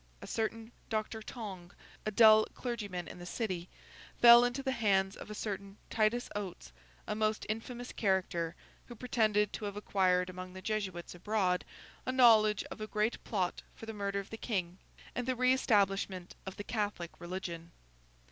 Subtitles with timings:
[0.19, 1.21] A certain Dr.
[1.21, 1.73] Tonge,
[2.07, 3.69] a dull clergyman in the City,
[4.19, 6.71] fell into the hands of a certain Titus Oates,
[7.05, 8.55] a most infamous character,
[8.87, 11.63] who pretended to have acquired among the Jesuits abroad
[12.03, 14.79] a knowledge of a great plot for the murder of the King,
[15.13, 17.71] and the re establishment of the Catholic religion.